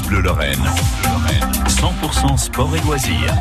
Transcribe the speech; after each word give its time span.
France 0.00 0.08
Bleu 0.08 0.20
Lorraine. 0.20 0.62
100% 1.68 2.36
sport 2.36 2.70
et 2.76 2.80
loisirs. 2.86 3.34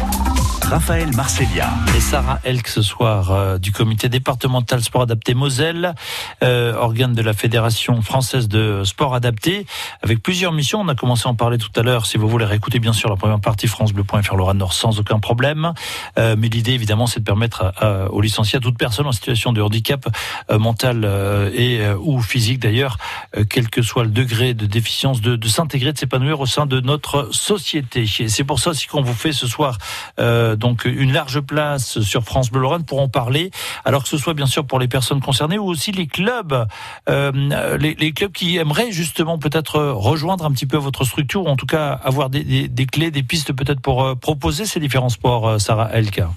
Raphaël 0.70 1.10
Marcelia. 1.16 1.68
Et 1.98 2.00
Sarah 2.00 2.40
Elk 2.44 2.68
ce 2.68 2.84
soir 2.84 3.32
euh, 3.32 3.58
du 3.58 3.72
comité 3.72 4.08
départemental 4.08 4.84
sport 4.84 5.02
adapté 5.02 5.34
Moselle, 5.34 5.96
euh, 6.44 6.76
organe 6.76 7.14
de 7.14 7.24
la 7.24 7.34
Fédération 7.34 8.04
française 8.04 8.48
de 8.48 8.84
sport 8.84 9.16
adapté, 9.16 9.66
avec 10.04 10.22
plusieurs 10.22 10.52
missions. 10.52 10.82
On 10.82 10.88
a 10.88 10.94
commencé 10.94 11.24
à 11.26 11.32
en 11.32 11.34
parler 11.34 11.58
tout 11.58 11.72
à 11.76 11.82
l'heure. 11.82 12.06
Si 12.06 12.20
vous 12.20 12.30
voulez 12.30 12.46
réécouter 12.46 12.78
bien 12.78 12.94
sûr 12.94 13.10
la 13.10 13.16
première 13.16 13.40
partie 13.40 13.66
francebleu.fr 13.66 14.36
Lorraine 14.36 14.60
Nord 14.60 14.74
sans 14.74 15.00
aucun 15.00 15.20
problème. 15.20 15.74
Euh, 16.20 16.36
mais 16.38 16.50
l'idée 16.50 16.74
évidemment 16.74 17.08
c'est 17.08 17.22
de 17.22 17.26
permettre 17.26 17.74
aux 18.12 18.22
licenciés, 18.22 18.58
à 18.58 18.60
toute 18.60 18.78
personne 18.78 19.08
en 19.08 19.12
situation 19.12 19.54
de 19.54 19.64
handicap 19.64 20.08
mental 20.52 21.04
et 21.56 21.82
ou 22.00 22.22
physique 22.22 22.60
d'ailleurs, 22.60 22.98
quel 23.50 23.70
que 23.70 23.82
soit 23.82 24.04
le 24.04 24.10
degré 24.10 24.54
de 24.54 24.66
déficience, 24.66 25.22
de, 25.22 25.48
s'intégrer, 25.48 25.94
de 25.94 25.98
s'épanouir 25.98 26.40
au 26.40 26.46
sein 26.46 26.66
de 26.66 26.80
notre 26.80 27.34
société. 27.34 28.06
C'est 28.06 28.44
pour 28.44 28.60
ça 28.60 28.72
aussi 28.72 28.88
qu'on 28.88 29.02
vous 29.02 29.14
fait 29.14 29.32
ce 29.32 29.48
soir 29.48 29.78
donc 30.60 30.86
une 30.86 31.12
large 31.12 31.42
place 31.42 32.02
sur 32.02 32.24
France 32.24 32.52
Bleu 32.52 32.62
Lorraine 32.62 32.86
pour 32.86 33.02
en 33.02 33.10
parler, 33.10 33.52
alors 33.86 34.04
que 34.04 34.10
ce 34.10 34.18
soit 34.18 34.34
bien 34.34 34.46
sûr 34.46 34.66
pour 34.66 34.80
les 34.80 34.88
personnes 34.88 35.22
concernées 35.22 35.58
ou 35.58 35.66
aussi 35.66 35.92
les 35.92 36.08
clubs, 36.08 36.66
euh, 37.10 37.78
les, 37.78 38.12
clubs 38.12 38.32
qui 38.32 38.58
aimeraient 38.58 38.92
justement 38.92 39.40
peut-être 39.40 39.80
rejoindre 39.80 40.46
un 40.46 40.52
petit 40.52 40.66
peu 40.66 40.78
votre 40.78 41.04
structure, 41.04 41.44
ou 41.44 41.48
en 41.48 41.56
tout 41.56 41.66
cas 41.66 42.00
avoir 42.04 42.30
des, 42.30 42.70
clés, 42.92 43.12
des 43.12 43.24
pistes 43.24 43.54
peut-être 43.54 43.82
pour 43.82 44.04
euh, 44.04 44.16
proposer 44.16 44.66
ces 44.66 44.80
différents 44.80 45.10
sports, 45.10 45.48
euh, 45.48 45.58
Sarah 45.58 45.90
Elka. 45.94 46.30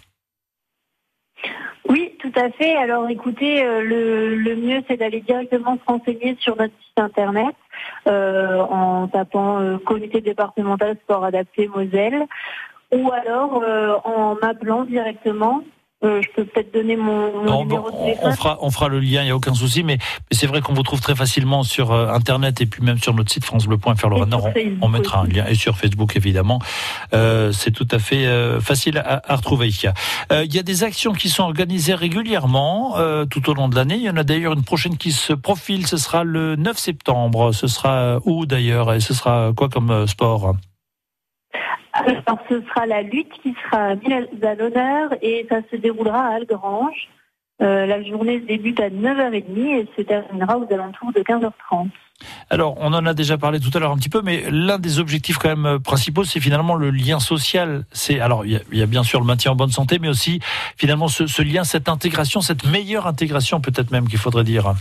Oui, 1.89 2.13
tout 2.21 2.33
à 2.37 2.49
fait. 2.51 2.77
Alors 2.77 3.09
écoutez, 3.11 3.63
le, 3.63 4.55
mieux 4.57 4.83
c'est 4.89 4.97
d'aller 4.97 5.21
directement 5.21 5.77
se 5.77 5.85
renseigner 5.85 6.37
sur 6.41 6.57
notre 6.57 6.73
site 6.73 6.99
internet 6.99 7.55
en 8.07 9.09
tapant 9.09 9.79
comité 9.85 10.21
départemental 10.23 10.97
sport 11.03 11.25
adapté 11.25 11.69
Moselle 11.69 12.27
ou 12.93 13.11
alors 13.13 13.63
euh, 13.63 13.95
en 14.05 14.37
m'appelant 14.41 14.85
directement. 14.85 15.63
Euh, 16.05 16.21
je 16.21 16.29
peux 16.35 16.45
peut-être 16.45 16.75
donner 16.75 16.97
mon, 16.97 17.31
mon 17.33 17.45
Non, 17.45 17.63
numéro 17.63 17.89
bon, 17.89 17.97
de 17.97 18.03
téléphone. 18.03 18.31
on, 18.31 18.35
fera, 18.35 18.59
on 18.61 18.71
fera 18.73 18.89
le 18.89 18.99
lien, 18.99 19.23
il 19.23 19.27
n'y 19.27 19.31
a 19.31 19.37
aucun 19.37 19.55
souci, 19.55 19.85
mais, 19.85 19.99
mais 19.99 20.37
c'est 20.37 20.49
vrai 20.49 20.61
qu'on 20.61 20.73
vous 20.75 20.83
trouve 20.83 21.01
très 21.01 21.15
facilement 21.15 21.63
sur 21.63 21.93
euh, 21.93 22.09
Internet 22.09 22.61
et 22.61 22.67
puis 22.67 22.83
même 22.83 22.99
sur 22.99 23.15
notre 23.15 23.31
site 23.31 23.45
francebleu.fr 23.45 24.07
On, 24.11 24.53
on 24.81 24.89
mettra 24.89 25.21
un 25.21 25.27
lien 25.29 25.47
et 25.47 25.55
sur 25.55 25.77
Facebook 25.79 26.17
évidemment. 26.17 26.59
Euh, 27.15 27.53
c'est 27.53 27.71
tout 27.71 27.87
à 27.93 28.01
fait 28.01 28.27
euh, 28.27 28.59
facile 28.61 28.99
à, 28.99 29.23
à 29.33 29.37
retrouver. 29.37 29.71
Euh, 30.33 30.45
Il 30.45 30.53
y 30.53 30.59
a 30.59 30.65
des 30.65 30.83
actions 30.83 31.13
qui 31.13 31.29
sont 31.29 31.45
organisées 31.45 31.95
régulièrement 31.95 32.95
euh, 32.99 33.25
tout 33.25 33.49
au 33.49 33.55
long 33.55 33.69
de 33.69 33.77
l'année. 33.77 33.95
Il 33.95 34.03
y 34.03 34.11
en 34.11 34.17
a 34.17 34.25
d'ailleurs 34.25 34.55
une 34.55 34.65
prochaine 34.65 34.97
qui 34.97 35.13
se 35.13 35.33
profile. 35.33 35.87
Ce 35.87 35.99
sera 35.99 36.25
le 36.25 36.57
9 36.57 36.77
septembre. 36.77 37.53
Ce 37.53 37.69
sera 37.69 38.19
où 38.25 38.45
d'ailleurs? 38.45 38.93
Et 38.93 38.99
ce 38.99 39.15
sera 39.15 39.53
quoi 39.57 39.69
comme 39.69 40.09
sport? 40.09 40.57
Alors, 41.93 42.39
ce 42.49 42.63
sera 42.63 42.87
la 42.87 43.03
lutte 43.03 43.33
qui 43.43 43.55
sera 43.65 43.95
mise 43.95 44.45
à 44.45 44.55
l'honneur 44.55 45.11
et 45.21 45.47
ça 45.49 45.61
se 45.71 45.77
déroulera 45.77 46.29
à 46.29 46.35
Algrange. 46.37 47.09
Euh, 47.61 47.87
la 47.87 48.03
journée 48.03 48.41
débute 48.41 48.81
à 48.81 48.89
9h30 48.89 49.59
et 49.59 49.89
se 49.97 50.03
terminera 50.03 50.59
aux 50.59 50.73
alentours 50.73 51.13
de 51.13 51.21
15h30. 51.21 51.89
Alors, 52.51 52.77
on 52.79 52.93
en 52.93 53.05
a 53.05 53.15
déjà 53.15 53.37
parlé 53.37 53.61
tout 53.61 53.71
à 53.75 53.79
l'heure 53.79 53.91
un 53.91 53.97
petit 53.97 54.09
peu, 54.09 54.23
mais 54.23 54.45
l'un 54.51 54.79
des 54.79 54.99
objectifs 54.99 55.39
quand 55.39 55.49
même 55.49 55.67
euh, 55.67 55.79
principaux, 55.79 56.25
c'est 56.25 56.41
finalement 56.41 56.75
le 56.75 56.91
lien 56.91 57.19
social. 57.21 57.85
C'est 57.93 58.21
alors 58.21 58.45
il 58.47 58.53
y, 58.53 58.57
a, 58.57 58.61
il 58.73 58.79
y 58.79 58.83
a 58.83 58.87
bien 58.87 59.03
sûr 59.03 59.21
le 59.21 59.27
maintien 59.27 59.53
en 59.53 59.57
bonne 59.57 59.71
santé, 59.71 59.99
mais 59.99 60.09
aussi 60.09 60.41
finalement 60.77 61.09
ce, 61.09 61.27
ce 61.27 61.43
lien, 61.43 61.65
cette 61.65 61.89
intégration, 61.89 62.41
cette 62.41 62.65
meilleure 62.65 63.07
intégration 63.07 63.61
peut-être 63.61 63.91
même 63.91 64.09
qu'il 64.09 64.19
faudrait 64.19 64.45
dire. 64.45 64.75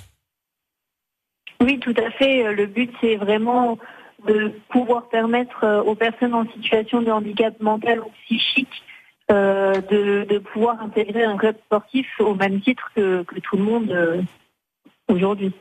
Oui, 1.61 1.79
tout 1.79 1.95
à 1.97 2.09
fait. 2.11 2.45
Euh, 2.45 2.53
Le 2.53 2.65
but, 2.65 2.91
c'est 3.01 3.15
vraiment 3.15 3.77
de 4.27 4.51
pouvoir 4.69 5.09
permettre 5.09 5.63
euh, 5.63 5.81
aux 5.81 5.95
personnes 5.95 6.33
en 6.33 6.45
situation 6.51 7.01
de 7.01 7.11
handicap 7.11 7.59
mental 7.59 7.99
ou 8.01 8.11
psychique 8.25 8.83
euh, 9.31 9.79
de, 9.89 10.25
de 10.29 10.39
pouvoir 10.39 10.81
intégrer 10.81 11.23
un 11.23 11.37
club 11.37 11.55
sportif 11.65 12.07
au 12.19 12.35
même 12.35 12.61
titre 12.61 12.91
que, 12.95 13.23
que 13.23 13.39
tout 13.39 13.57
le 13.57 13.63
monde 13.63 13.91
euh, 13.91 14.21
aujourd'hui. 15.11 15.53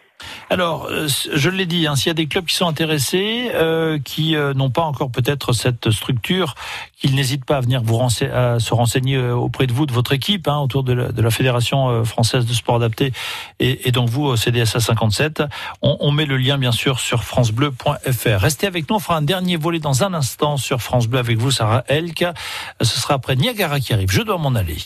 Alors, 0.50 0.86
euh, 0.90 1.06
je 1.32 1.48
l'ai 1.48 1.66
dit, 1.66 1.86
hein, 1.86 1.96
s'il 1.96 2.08
y 2.08 2.10
a 2.10 2.14
des 2.14 2.26
clubs 2.26 2.44
qui 2.44 2.54
sont 2.54 2.66
intéressés, 2.66 3.50
euh, 3.54 3.98
qui 4.04 4.36
euh, 4.36 4.52
n'ont 4.54 4.70
pas 4.70 4.82
encore 4.82 5.10
peut-être 5.10 5.52
cette 5.52 5.90
structure, 5.90 6.54
qu'ils 7.00 7.14
n'hésitent 7.14 7.44
pas 7.44 7.56
à 7.56 7.60
venir 7.60 7.82
vous 7.82 8.00
à 8.00 8.58
se 8.58 8.74
renseigner 8.74 9.16
euh, 9.16 9.34
auprès 9.34 9.66
de 9.66 9.72
vous, 9.72 9.86
de 9.86 9.92
votre 9.92 10.12
équipe, 10.12 10.48
hein, 10.48 10.58
autour 10.58 10.82
de 10.82 10.92
la, 10.92 11.12
de 11.12 11.22
la 11.22 11.30
Fédération 11.30 11.88
euh, 11.88 12.04
française 12.04 12.46
de 12.46 12.52
sport 12.52 12.76
adapté, 12.76 13.12
et, 13.58 13.88
et 13.88 13.92
donc 13.92 14.08
vous, 14.08 14.24
au 14.24 14.36
CDSA 14.36 14.80
57. 14.80 15.42
On, 15.82 15.96
on 16.00 16.10
met 16.10 16.26
le 16.26 16.36
lien, 16.36 16.58
bien 16.58 16.72
sûr, 16.72 16.98
sur 17.00 17.24
francebleu.fr. 17.24 18.40
Restez 18.40 18.66
avec 18.66 18.88
nous, 18.90 18.96
on 18.96 19.00
fera 19.00 19.16
un 19.16 19.22
dernier 19.22 19.56
volet 19.56 19.78
dans 19.78 20.04
un 20.04 20.14
instant 20.14 20.56
sur 20.56 20.82
France 20.82 21.06
Bleu 21.06 21.18
avec 21.18 21.38
vous, 21.38 21.50
Sarah 21.50 21.84
Elk. 21.88 22.24
Ce 22.80 23.00
sera 23.00 23.14
après 23.14 23.36
Niagara 23.36 23.80
qui 23.80 23.94
arrive. 23.94 24.10
Je 24.10 24.22
dois 24.22 24.38
m'en 24.38 24.54
aller. 24.54 24.76